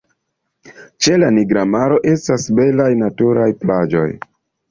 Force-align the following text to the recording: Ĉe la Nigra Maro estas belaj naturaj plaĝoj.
Ĉe 1.07 1.17
la 1.23 1.27
Nigra 1.35 1.65
Maro 1.73 1.99
estas 2.13 2.47
belaj 2.61 2.89
naturaj 3.05 3.47
plaĝoj. 3.63 4.09